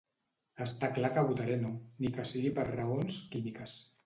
Està 0.63 0.87
clar 0.95 1.11
que 1.17 1.23
votaré 1.31 1.57
No, 1.67 1.71
ni 2.01 2.11
que 2.17 2.27
sigui 2.31 2.53
per 2.57 2.67
raons 2.71 3.21
químiques. 3.37 3.79